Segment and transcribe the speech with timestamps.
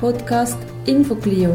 [0.00, 0.56] Podcast
[0.86, 1.54] InfoClio.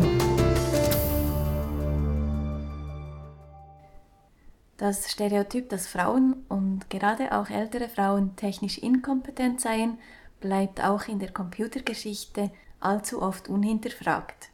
[4.77, 9.97] Das Stereotyp, dass Frauen und gerade auch ältere Frauen technisch inkompetent seien,
[10.41, 14.51] bleibt auch in der Computergeschichte allzu oft unhinterfragt.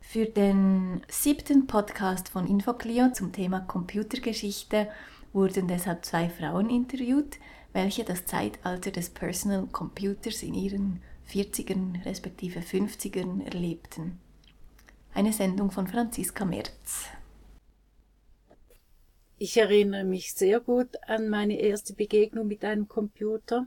[0.00, 4.86] Für den siebten Podcast von InfoClio zum Thema Computergeschichte
[5.32, 7.38] wurden deshalb zwei Frauen interviewt,
[7.72, 14.18] welche das Zeitalter des Personal Computers in ihren 40ern respektive 50ern erlebten.
[15.12, 17.08] Eine Sendung von Franziska Merz.
[19.38, 23.66] Ich erinnere mich sehr gut an meine erste Begegnung mit einem Computer.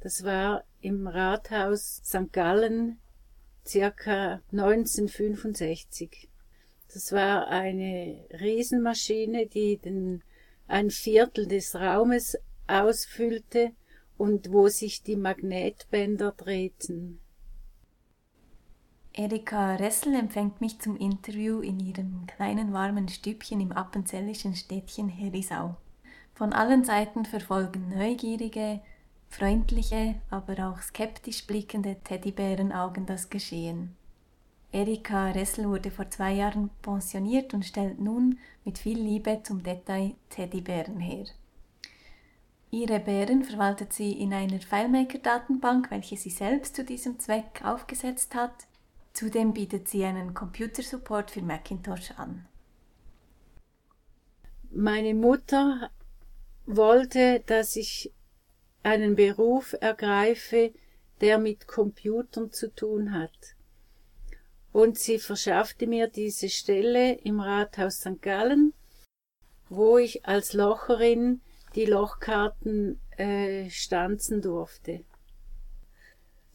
[0.00, 2.32] Das war im Rathaus St.
[2.32, 2.98] Gallen
[3.64, 6.28] circa 1965.
[6.92, 10.22] Das war eine Riesenmaschine, die den,
[10.66, 12.36] ein Viertel des Raumes
[12.66, 13.72] ausfüllte
[14.22, 17.18] und wo sich die Magnetbänder drehten.
[19.12, 25.74] Erika Ressel empfängt mich zum Interview in ihrem kleinen warmen Stübchen im appenzellischen Städtchen Herisau.
[26.34, 28.80] Von allen Seiten verfolgen neugierige,
[29.28, 33.96] freundliche, aber auch skeptisch blickende Teddybärenaugen das Geschehen.
[34.70, 40.14] Erika Ressel wurde vor zwei Jahren pensioniert und stellt nun mit viel Liebe zum Detail
[40.28, 41.24] Teddybären her.
[42.74, 48.66] Ihre Bären verwaltet sie in einer FileMaker-Datenbank, welche sie selbst zu diesem Zweck aufgesetzt hat.
[49.12, 52.48] Zudem bietet sie einen Computersupport für Macintosh an.
[54.70, 55.90] Meine Mutter
[56.64, 58.10] wollte, dass ich
[58.82, 60.72] einen Beruf ergreife,
[61.20, 63.54] der mit Computern zu tun hat.
[64.72, 68.22] Und sie verschaffte mir diese Stelle im Rathaus St.
[68.22, 68.72] Gallen,
[69.68, 71.42] wo ich als Locherin
[71.74, 75.04] die Lochkarten äh, stanzen durfte.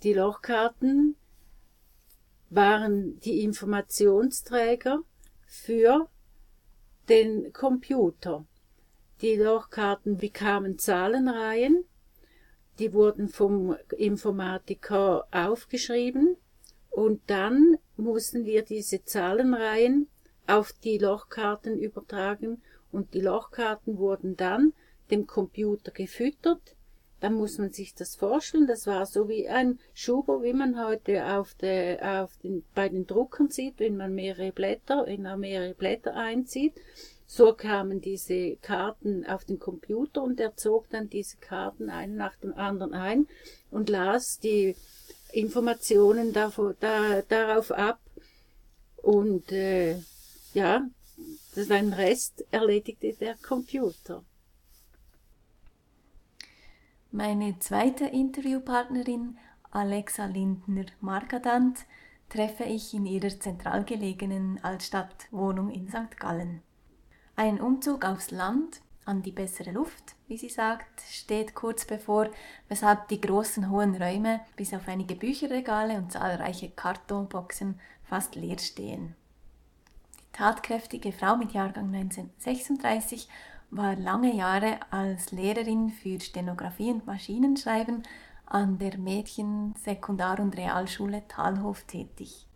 [0.03, 1.15] Die Lochkarten
[2.49, 5.01] waren die Informationsträger
[5.45, 6.07] für
[7.09, 8.45] den Computer.
[9.21, 11.85] Die Lochkarten bekamen Zahlenreihen,
[12.77, 16.37] die wurden vom Informatiker aufgeschrieben
[16.91, 20.07] und dann mussten wir diese Zahlenreihen
[20.45, 24.73] auf die Lochkarten übertragen und die Lochkarten wurden dann
[25.11, 26.75] dem Computer gefüttert.
[27.19, 28.67] Dann muss man sich das vorstellen.
[28.67, 33.07] Das war so wie ein Schuber, wie man heute auf der, auf den, bei den
[33.07, 36.73] Druckern sieht, wenn man mehrere Blätter, man mehrere Blätter einzieht.
[37.25, 42.37] So kamen diese Karten auf den Computer und er zog dann diese Karten einen nach
[42.37, 43.27] dem anderen ein
[43.69, 44.75] und las die
[45.33, 47.99] Informationen davor, da, darauf ab.
[48.95, 49.97] Und äh,
[50.53, 50.87] ja,
[51.55, 54.23] den Rest erledigte der Computer.
[57.17, 59.39] Meine zweite Interviewpartnerin,
[59.71, 61.87] Alexa Lindner-Markadant,
[62.29, 66.19] treffe ich in ihrer zentral gelegenen Altstadtwohnung in St.
[66.19, 66.61] Gallen.
[67.35, 72.29] Ein Umzug aufs Land, an die bessere Luft, wie sie sagt, steht kurz bevor,
[72.67, 79.15] weshalb die großen hohen Räume bis auf einige Bücherregale und zahlreiche Kartonboxen fast leer stehen.
[80.19, 83.27] Die tatkräftige Frau mit Jahrgang 1936
[83.69, 88.03] war lange Jahre als Lehrerin für Stenografie und Maschinenschreiben
[88.45, 92.47] an der Mädchen-, Sekundar- und Realschule Talhof tätig.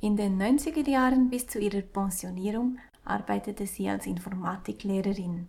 [0.00, 5.48] In den 90er Jahren bis zu ihrer Pensionierung arbeitete sie als Informatiklehrerin.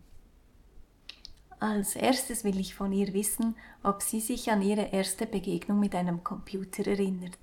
[1.60, 5.94] Als erstes will ich von ihr wissen, ob sie sich an ihre erste Begegnung mit
[5.94, 7.38] einem Computer erinnert.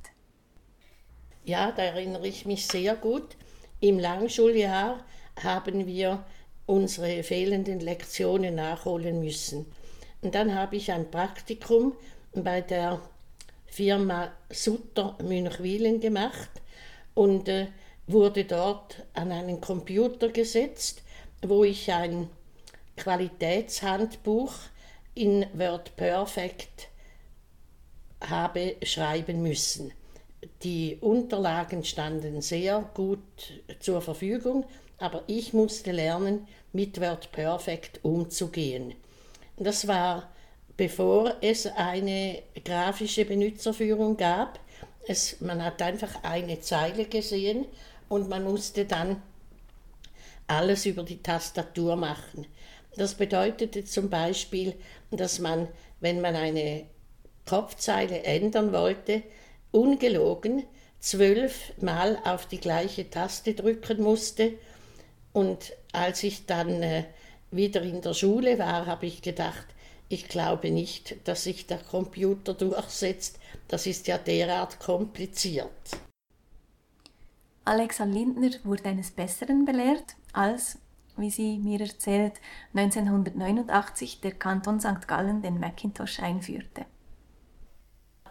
[1.44, 3.37] Ja, da erinnere ich mich sehr gut.
[3.78, 5.04] Im Langschuljahr
[5.43, 6.25] haben wir
[6.66, 9.66] unsere fehlenden Lektionen nachholen müssen.
[10.21, 11.94] Und dann habe ich ein Praktikum
[12.34, 13.00] bei der
[13.66, 16.50] Firma Sutter Münchwilen gemacht
[17.15, 17.69] und äh,
[18.06, 21.03] wurde dort an einen Computer gesetzt,
[21.43, 22.28] wo ich ein
[22.97, 24.55] Qualitätshandbuch
[25.15, 26.88] in WordPerfect
[28.21, 29.93] habe schreiben müssen.
[30.62, 33.20] Die Unterlagen standen sehr gut
[33.81, 34.64] zur Verfügung,
[34.98, 38.94] aber ich musste lernen, mit WordPerfect umzugehen.
[39.56, 40.31] Das war
[40.76, 44.60] bevor es eine grafische Benutzerführung gab.
[45.06, 47.64] Es, man hat einfach eine Zeile gesehen
[48.08, 49.22] und man musste dann
[50.46, 52.46] alles über die Tastatur machen.
[52.96, 54.75] Das bedeutete zum Beispiel,
[55.10, 55.69] dass man,
[56.00, 56.87] wenn man eine
[57.46, 59.22] Kopfzeile ändern wollte,
[59.70, 60.64] ungelogen
[60.98, 64.54] zwölfmal auf die gleiche Taste drücken musste
[65.37, 67.05] und als ich dann äh,
[67.50, 69.67] wieder in der Schule war, habe ich gedacht,
[70.09, 73.38] ich glaube nicht, dass sich der Computer durchsetzt.
[73.69, 75.99] Das ist ja derart kompliziert.
[77.67, 80.79] Alexa Lindner wurde eines Besseren belehrt, als,
[81.19, 82.41] wie sie mir erzählt,
[82.73, 85.06] 1989 der Kanton St.
[85.06, 86.87] Gallen den Macintosh einführte.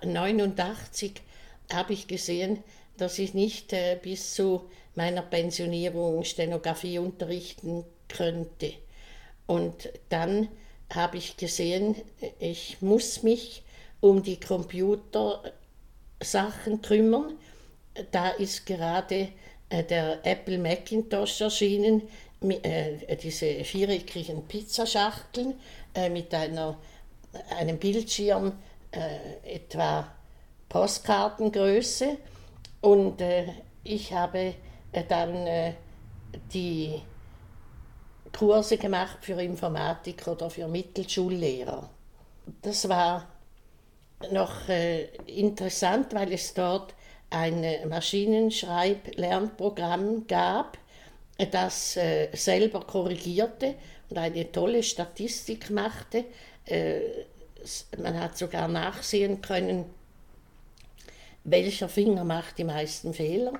[0.02, 1.22] 1989
[1.72, 2.64] habe ich gesehen,
[2.98, 8.74] dass ich nicht äh, bis zu meiner Pensionierung Stenografie unterrichten könnte.
[9.46, 10.48] Und dann
[10.94, 11.96] habe ich gesehen,
[12.40, 13.64] ich muss mich
[14.00, 15.52] um die Computersachen
[16.82, 17.38] kümmern.
[18.12, 19.30] Da ist gerade
[19.70, 22.04] äh, der Apple Macintosh erschienen,
[22.42, 25.56] äh, diese viereckigen Pizzaschachteln
[25.94, 26.78] äh, mit einer,
[27.58, 28.54] einem Bildschirm
[29.44, 30.10] etwa
[30.70, 32.18] Postkartengröße.
[32.86, 33.22] Und
[33.84, 34.54] ich habe
[35.10, 35.74] dann
[36.54, 37.02] die
[38.32, 41.90] Kurse gemacht für Informatik oder für Mittelschullehrer.
[42.62, 43.28] Das war
[44.32, 46.94] noch äh, interessant, weil es dort
[47.30, 50.78] ein Maschinenschreib-Lernprogramm gab,
[51.52, 53.76] das äh, selber korrigierte
[54.10, 56.26] und eine tolle Statistik machte.
[56.66, 57.00] Äh,
[57.98, 59.86] man hat sogar nachsehen können,
[61.46, 63.54] welcher Finger macht die meisten Fehler.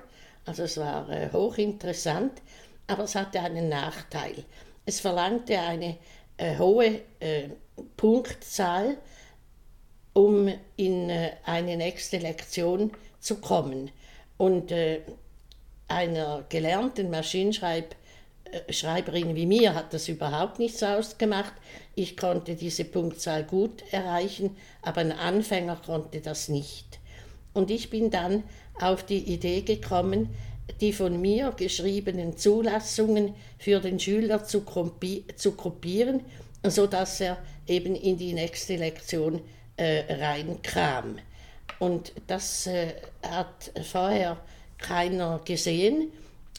[0.44, 2.42] Also es war äh, hochinteressant,
[2.86, 4.44] aber es hatte einen Nachteil.
[4.84, 5.96] Es verlangte eine
[6.36, 7.48] äh, hohe äh,
[7.96, 8.98] Punktzahl,
[10.12, 13.90] um in äh, eine nächste Lektion zu kommen.
[14.36, 15.00] Und äh,
[15.88, 21.52] einer gelernten Maschinenschreiberin wie mir hat das überhaupt nichts ausgemacht.
[21.94, 26.98] Ich konnte diese Punktzahl gut erreichen, aber ein Anfänger konnte das nicht.
[27.56, 28.42] Und ich bin dann
[28.78, 30.28] auf die Idee gekommen,
[30.82, 34.62] die von mir geschriebenen Zulassungen für den Schüler zu,
[35.36, 36.20] zu kopieren,
[36.62, 39.40] sodass er eben in die nächste Lektion
[39.78, 41.16] äh, reinkam.
[41.78, 42.92] Und das äh,
[43.22, 44.36] hat vorher
[44.76, 46.12] keiner gesehen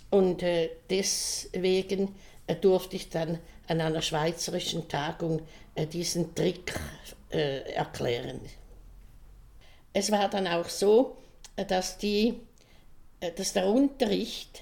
[0.09, 2.15] und äh, deswegen
[2.47, 5.43] äh, durfte ich dann an einer schweizerischen Tagung
[5.75, 6.73] äh, diesen Trick
[7.29, 8.39] äh, erklären.
[9.97, 11.17] Es war dann auch so,
[11.55, 12.35] dass die
[13.19, 14.61] äh, dass der Unterricht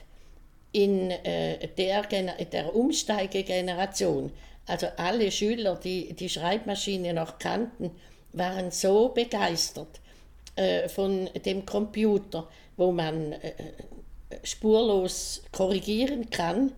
[0.72, 4.32] in äh, der, der Umsteigegeneration,
[4.66, 7.92] also alle Schüler, die die Schreibmaschine noch kannten,
[8.32, 10.00] waren so begeistert
[10.56, 12.48] äh, von dem Computer,
[12.78, 13.54] wo man äh,
[14.44, 16.72] spurlos korrigieren kann,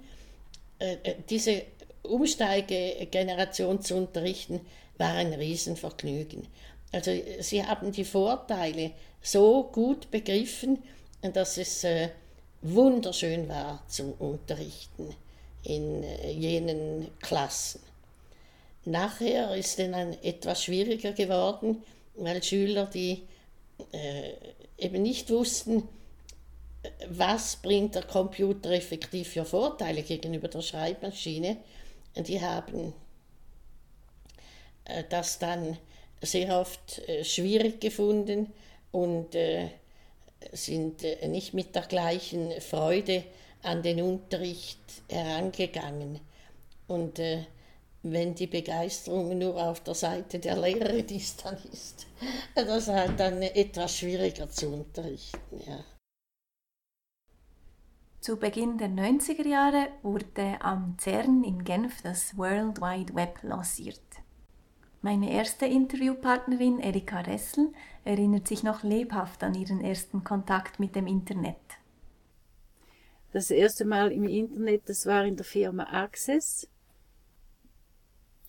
[0.79, 1.61] äh, äh, diese
[2.01, 4.61] Umsteigegeneration zu unterrichten,
[4.97, 6.47] war ein Riesenvergnügen.
[6.91, 7.11] Also
[7.41, 8.91] sie haben die Vorteile
[9.21, 10.83] so gut begriffen,
[11.21, 12.09] dass es äh,
[12.61, 15.13] wunderschön war zum Unterrichten
[15.63, 17.81] in äh, jenen Klassen.
[18.85, 21.83] Nachher ist es dann etwas schwieriger geworden,
[22.15, 23.23] weil Schüler, die
[23.91, 24.31] äh,
[24.77, 25.83] eben nicht wussten,
[27.09, 31.57] was bringt der Computer effektiv für Vorteile gegenüber der Schreibmaschine,
[32.15, 32.93] die haben
[34.85, 35.77] äh, das dann
[36.21, 38.51] sehr oft äh, schwierig gefunden
[38.91, 39.69] und äh,
[40.51, 43.23] sind äh, nicht mit der gleichen Freude
[43.63, 44.79] an den Unterricht
[45.09, 46.19] herangegangen.
[46.87, 47.19] Und
[48.03, 52.07] wenn die Begeisterung nur auf der Seite der Lehrerin ist, dann ist
[52.55, 55.61] das halt dann etwas schwieriger zu unterrichten.
[55.65, 55.83] Ja.
[58.21, 64.01] Zu Beginn der 90er Jahre wurde am CERN in Genf das World Wide Web lanciert.
[65.01, 67.71] Meine erste Interviewpartnerin Erika Ressel
[68.03, 71.57] erinnert sich noch lebhaft an ihren ersten Kontakt mit dem Internet.
[73.31, 76.67] Das erste Mal im Internet, das war in der Firma Access,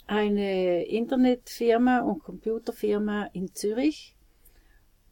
[0.06, 4.16] eine Internetfirma und Computerfirma in Zürich,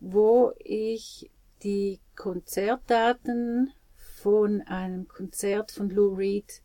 [0.00, 1.30] wo ich
[1.62, 6.62] die Konzertdaten von einem Konzert von Lou Reed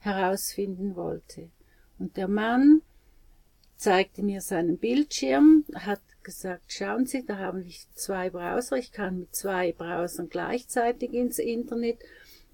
[0.00, 1.50] herausfinden wollte.
[1.98, 2.82] Und der Mann
[3.82, 9.18] zeigte mir seinen Bildschirm, hat gesagt, schauen Sie, da haben wir zwei Browser, ich kann
[9.18, 11.98] mit zwei Browsern gleichzeitig ins Internet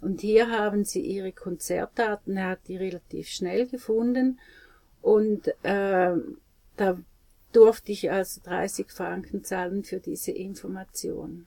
[0.00, 4.40] und hier haben Sie Ihre Konzertdaten, er hat die relativ schnell gefunden
[5.02, 6.16] und äh,
[6.76, 6.98] da
[7.52, 11.44] durfte ich also 30 Franken zahlen für diese Information.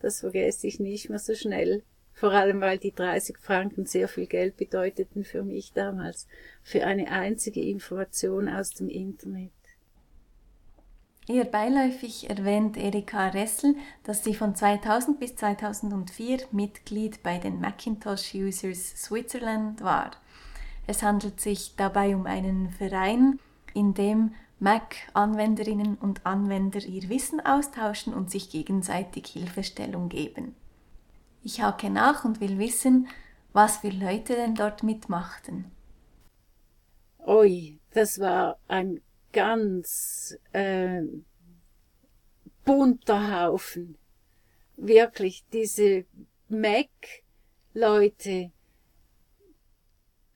[0.00, 1.82] Das vergesse ich nicht mehr so schnell.
[2.16, 6.26] Vor allem, weil die 30 Franken sehr viel Geld bedeuteten für mich damals,
[6.62, 9.52] für eine einzige Information aus dem Internet.
[11.28, 18.34] Eher beiläufig erwähnt Erika Ressel, dass sie von 2000 bis 2004 Mitglied bei den Macintosh
[18.34, 20.12] Users Switzerland war.
[20.86, 23.40] Es handelt sich dabei um einen Verein,
[23.74, 30.54] in dem Mac-Anwenderinnen und Anwender ihr Wissen austauschen und sich gegenseitig Hilfestellung geben.
[31.46, 33.06] Ich hake nach und will wissen,
[33.52, 35.70] was für Leute denn dort mitmachten.
[37.24, 39.00] Ui, das war ein
[39.32, 41.02] ganz äh,
[42.64, 43.96] bunter Haufen.
[44.76, 46.04] Wirklich, diese
[46.48, 46.90] Mac-Leute,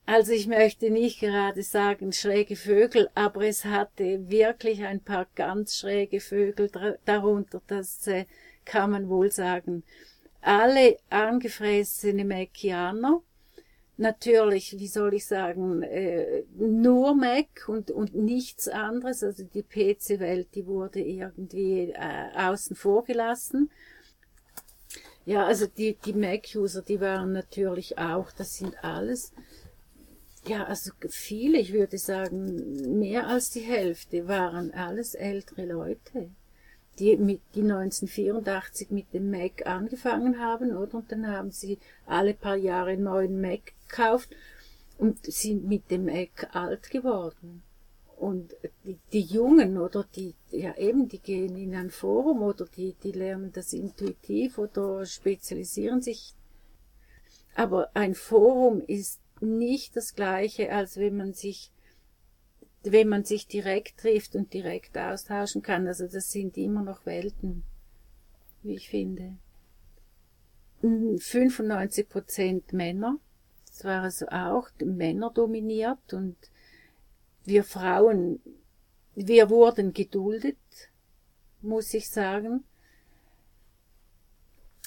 [0.05, 5.75] also ich möchte nicht gerade sagen schräge Vögel, aber es hatte wirklich ein paar ganz
[5.75, 6.71] schräge Vögel
[7.03, 8.27] darunter, das äh,
[8.63, 9.83] kann man wohl sagen.
[10.41, 13.21] Alle angefressene Macianer,
[13.97, 20.49] natürlich, wie soll ich sagen, äh, nur Mac und, und nichts anderes, also die PC-Welt,
[20.55, 23.69] die wurde irgendwie äh, außen vor gelassen.
[25.25, 29.31] Ja, also die, die Mac-User, die waren natürlich auch, das sind alles
[30.47, 36.31] ja, also viele, ich würde sagen, mehr als die Hälfte waren alles ältere Leute,
[37.01, 40.95] die, mit, die 1984 mit dem Mac angefangen haben, oder?
[40.95, 44.29] Und dann haben sie alle paar Jahre einen neuen Mac gekauft
[44.99, 47.63] und sind mit dem Mac alt geworden.
[48.17, 48.55] Und
[48.85, 53.13] die, die Jungen, oder die, ja eben, die gehen in ein Forum oder die, die
[53.13, 56.35] lernen das intuitiv oder spezialisieren sich.
[57.55, 61.71] Aber ein Forum ist nicht das gleiche, als wenn man sich
[62.83, 65.87] wenn man sich direkt trifft und direkt austauschen kann.
[65.87, 67.63] Also das sind immer noch Welten,
[68.63, 69.37] wie ich finde.
[70.81, 73.17] 95 Prozent Männer.
[73.67, 76.35] Das war also auch Männer dominiert und
[77.45, 78.41] wir Frauen,
[79.15, 80.57] wir wurden geduldet,
[81.61, 82.63] muss ich sagen.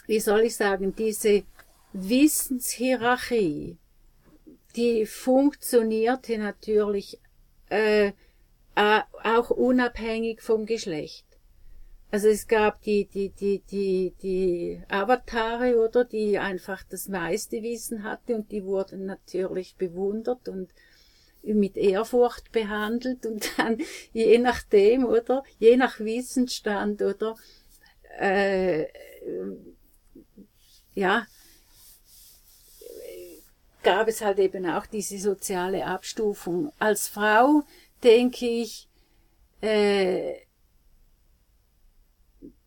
[0.07, 1.45] Wie soll ich sagen, diese
[1.93, 3.79] Wissenshierarchie,
[4.77, 7.21] die funktionierte natürlich
[7.69, 8.13] äh,
[8.75, 11.25] auch unabhängig vom Geschlecht.
[12.11, 18.05] Also es gab die, die, die, die, die Avatare, oder, die einfach das meiste Wissen
[18.05, 20.73] hatte und die wurden natürlich bewundert und
[21.43, 23.79] mit Ehrfurcht behandelt und dann
[24.13, 27.35] je nachdem, oder, je nach Wissensstand, oder,
[28.19, 28.87] äh,
[30.95, 31.27] ja,
[33.85, 36.73] gab es halt eben auch diese soziale Abstufung.
[36.79, 37.63] Als Frau
[38.03, 38.89] denke ich,
[39.61, 40.35] äh,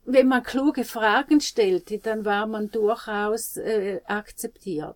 [0.05, 4.95] wenn man kluge Fragen stellte, dann war man durchaus äh, akzeptiert.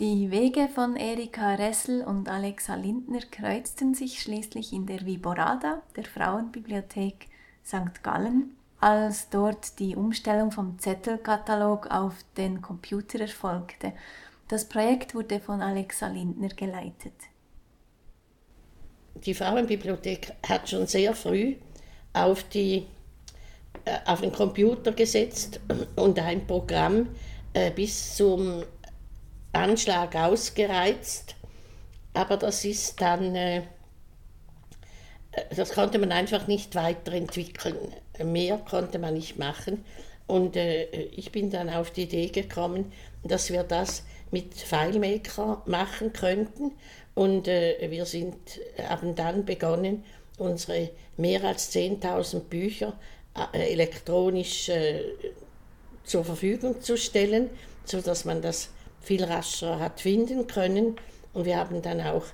[0.00, 6.04] Die Wege von Erika Ressel und Alexa Lindner kreuzten sich schließlich in der Viborada, der
[6.04, 7.26] Frauenbibliothek
[7.64, 8.02] St.
[8.02, 13.92] Gallen, als dort die Umstellung vom Zettelkatalog auf den Computer erfolgte.
[14.46, 17.14] Das Projekt wurde von Alexa Lindner geleitet.
[19.14, 21.56] Die Frauenbibliothek hat schon sehr früh
[22.12, 22.86] auf, die,
[23.84, 25.60] äh, auf den Computer gesetzt
[25.96, 27.08] und ein Programm
[27.52, 28.62] äh, bis zum
[29.52, 31.34] Anschlag ausgereizt.
[32.14, 33.62] Aber das ist dann, äh,
[35.54, 37.76] das konnte man einfach nicht weiterentwickeln
[38.24, 39.84] mehr konnte man nicht machen.
[40.26, 42.92] Und äh, ich bin dann auf die Idee gekommen,
[43.24, 46.72] dass wir das mit FileMaker machen könnten.
[47.14, 48.36] Und äh, wir sind,
[48.88, 50.04] haben dann begonnen,
[50.36, 52.92] unsere mehr als 10.000 Bücher
[53.52, 55.02] äh, elektronisch äh,
[56.04, 57.50] zur Verfügung zu stellen,
[57.84, 58.70] sodass man das
[59.00, 60.96] viel rascher hat finden können.
[61.32, 62.24] Und wir haben dann auch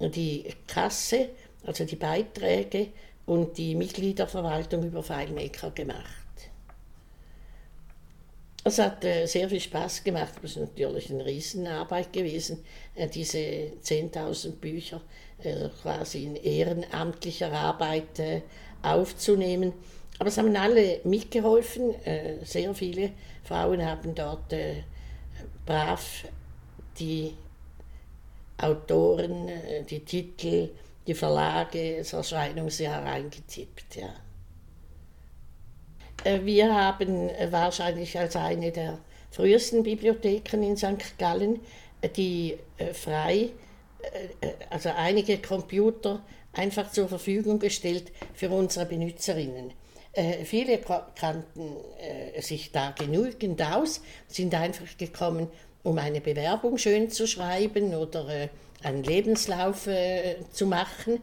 [0.00, 1.28] die Kasse,
[1.64, 2.88] also die Beiträge
[3.26, 6.24] und die Mitgliederverwaltung über FileMaker gemacht.
[8.66, 12.64] Es hat äh, sehr viel Spaß gemacht, es ist natürlich eine Riesenarbeit gewesen,
[12.94, 15.02] äh, diese 10.000 Bücher
[15.42, 18.42] äh, quasi in ehrenamtlicher Arbeit
[18.80, 19.74] aufzunehmen.
[20.18, 21.94] Aber es haben alle mitgeholfen,
[22.44, 23.10] sehr viele
[23.42, 24.54] Frauen haben dort
[25.66, 26.24] brav
[26.98, 27.34] die
[28.58, 29.50] Autoren,
[29.90, 30.68] die Titel,
[31.06, 33.96] die Verlage, das Erscheinungsjahr reingetippt.
[33.96, 34.14] Ja.
[36.24, 38.98] Äh, wir haben wahrscheinlich als eine der
[39.30, 41.18] frühesten Bibliotheken in St.
[41.18, 41.60] Gallen
[42.00, 43.50] äh, die äh, frei,
[44.68, 49.72] also einige Computer einfach zur Verfügung gestellt für unsere Benutzerinnen.
[50.44, 51.76] viele kannten
[52.38, 55.48] sich da genügend aus, sind einfach gekommen,
[55.82, 58.50] um eine Bewerbung schön zu schreiben oder
[58.84, 61.20] einen Lebenslauf äh, zu machen.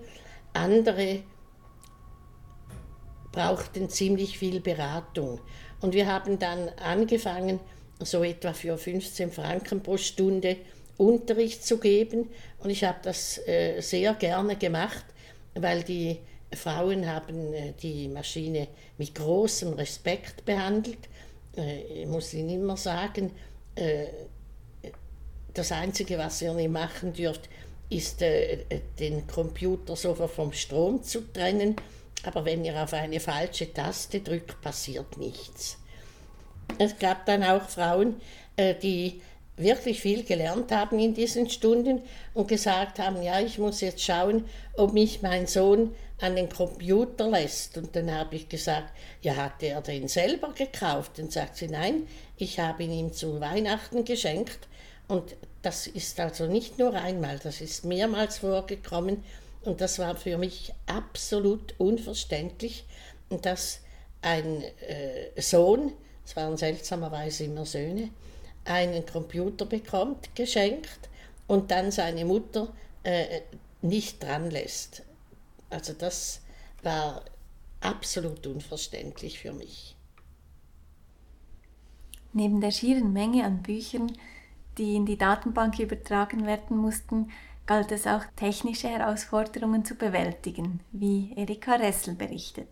[0.54, 1.24] Andere
[3.32, 5.40] brauchten ziemlich viel Beratung.
[5.80, 7.60] Und wir haben dann angefangen,
[8.00, 10.58] so etwa für 15 Franken pro Stunde
[10.98, 12.30] Unterricht zu geben.
[12.60, 15.06] Und ich habe das äh, sehr gerne gemacht,
[15.56, 16.20] weil die
[16.54, 21.10] Frauen haben äh, die Maschine mit großem Respekt behandelt.
[21.58, 23.32] Äh, ich muss Ihnen immer sagen,
[23.76, 24.06] äh,
[25.54, 27.50] das Einzige, was ihr nicht machen dürft,
[27.90, 31.76] ist den Computer so vom Strom zu trennen.
[32.24, 35.78] Aber wenn ihr auf eine falsche Taste drückt, passiert nichts.
[36.78, 38.22] Es gab dann auch Frauen,
[38.82, 39.22] die
[39.58, 42.02] wirklich viel gelernt haben in diesen Stunden
[42.34, 47.30] und gesagt haben, ja, ich muss jetzt schauen, ob mich mein Sohn an den Computer
[47.30, 47.78] lässt.
[47.78, 51.18] Und dann habe ich gesagt, ja, hat er den selber gekauft?
[51.18, 54.68] Dann sagt sie, nein, ich habe ihn ihm zu Weihnachten geschenkt.
[55.08, 59.24] Und das ist also nicht nur einmal, das ist mehrmals vorgekommen.
[59.64, 62.86] Und das war für mich absolut unverständlich,
[63.30, 63.80] dass
[64.22, 65.94] ein äh, Sohn,
[66.26, 68.10] es waren seltsamerweise immer Söhne,
[68.66, 71.10] einen Computer bekommt, geschenkt,
[71.48, 73.42] und dann seine Mutter äh,
[73.82, 75.04] nicht dran lässt.
[75.70, 76.42] Also das
[76.82, 77.26] war
[77.82, 79.96] absolut unverständlich für mich.
[82.34, 84.14] Neben der schieren Menge an Büchern,
[84.78, 87.30] die in die Datenbank übertragen werden mussten,
[87.66, 92.70] galt es auch technische Herausforderungen zu bewältigen, wie Erika Ressel berichtet.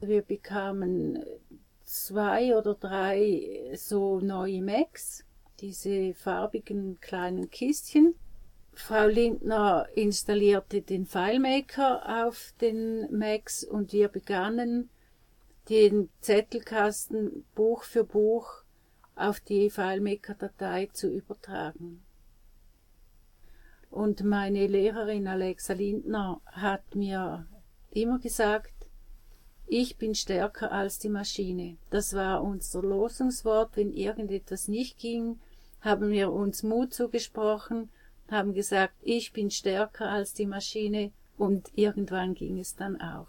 [0.00, 1.24] Wir bekamen
[1.84, 5.24] zwei oder drei so neue Macs,
[5.60, 8.14] diese farbigen kleinen Kistchen.
[8.74, 14.90] Frau Lindner installierte den FileMaker auf den Macs und wir begannen
[15.68, 18.62] den Zettelkasten Buch für Buch
[19.14, 22.02] auf die FileMaker-Datei zu übertragen.
[23.90, 27.46] Und meine Lehrerin Alexa Lindner hat mir
[27.90, 28.72] immer gesagt,
[29.66, 31.76] ich bin stärker als die Maschine.
[31.90, 33.76] Das war unser Losungswort.
[33.76, 35.40] Wenn irgendetwas nicht ging,
[35.80, 37.90] haben wir uns Mut zugesprochen,
[38.30, 43.28] haben gesagt, ich bin stärker als die Maschine und irgendwann ging es dann auch.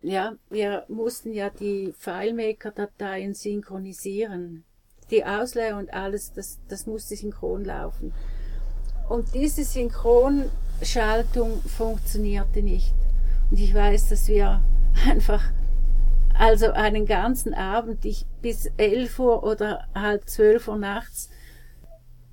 [0.00, 4.64] Ja, wir mussten ja die FileMaker-Dateien synchronisieren.
[5.10, 8.12] Die Ausleihe und alles, das, das musste synchron laufen.
[9.08, 12.94] Und diese Synchronschaltung funktionierte nicht.
[13.50, 14.62] Und ich weiß, dass wir
[15.08, 15.42] einfach,
[16.34, 21.30] also einen ganzen Abend, ich bis elf Uhr oder halb zwölf Uhr nachts,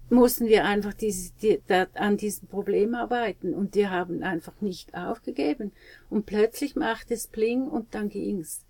[0.10, 4.94] mussten wir einfach diese, die, da, an diesem Problem arbeiten und wir haben einfach nicht
[4.94, 5.72] aufgegeben.
[6.10, 8.65] Und plötzlich macht es Pling und dann ging's.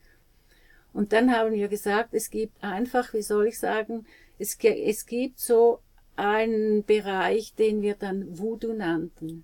[0.94, 4.06] Und dann haben wir gesagt, es gibt einfach, wie soll ich sagen,
[4.40, 5.80] es, es gibt so
[6.16, 9.44] einen Bereich, den wir dann Voodoo nannten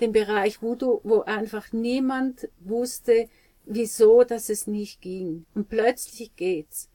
[0.00, 3.28] den Bereich Voodoo, wo einfach niemand wusste,
[3.64, 5.44] wieso, dass es nicht ging.
[5.54, 6.88] Und plötzlich geht's.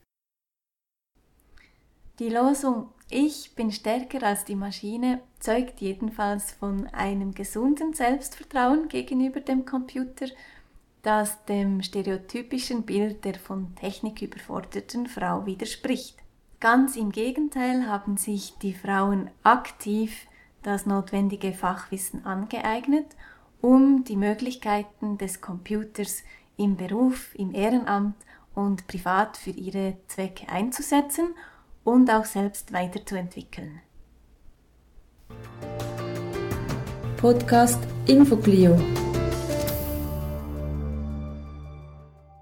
[2.19, 9.41] Die Losung Ich bin stärker als die Maschine zeugt jedenfalls von einem gesunden Selbstvertrauen gegenüber
[9.41, 10.25] dem Computer,
[11.03, 16.17] das dem stereotypischen Bild der von Technik überforderten Frau widerspricht.
[16.59, 20.25] Ganz im Gegenteil haben sich die Frauen aktiv
[20.63, 23.05] das notwendige Fachwissen angeeignet,
[23.61, 26.23] um die Möglichkeiten des Computers
[26.57, 28.15] im Beruf, im Ehrenamt
[28.55, 31.35] und privat für ihre Zwecke einzusetzen
[31.85, 33.79] und auch selbst weiterzuentwickeln.
[37.15, 38.77] Podcast Infoclio